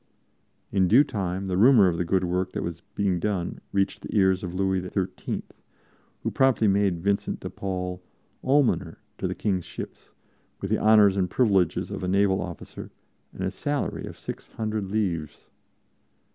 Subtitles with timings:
[0.71, 4.17] In due time the rumor of the good work that was being done reached the
[4.17, 5.43] ears of Louis XIII,
[6.23, 8.01] who promptly made Vincent de Paul
[8.43, 10.11] Almoner to the King's ships,
[10.59, 12.89] with the honors and privileges of a naval officer
[13.31, 15.51] and a salary of six hundred livres.